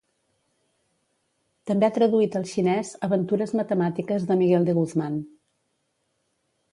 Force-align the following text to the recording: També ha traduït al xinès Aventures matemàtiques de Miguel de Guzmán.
També 1.71 1.87
ha 1.87 1.93
traduït 1.97 2.37
al 2.39 2.47
xinès 2.53 2.93
Aventures 3.09 3.53
matemàtiques 3.61 4.25
de 4.31 4.39
Miguel 4.43 4.69
de 4.71 4.75
Guzmán. 4.79 5.21